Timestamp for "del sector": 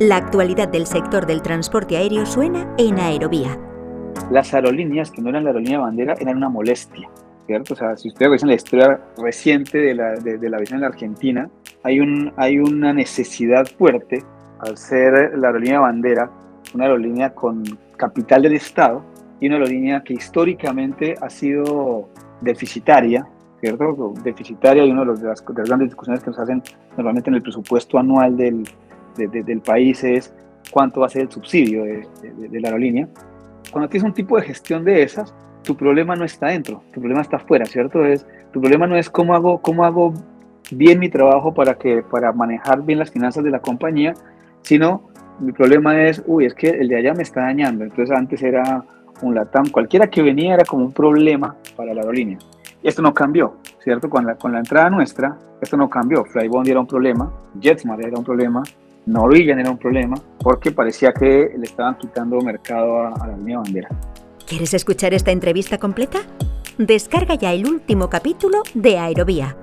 0.68-1.26